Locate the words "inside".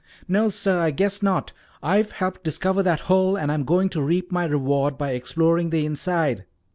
5.85-6.43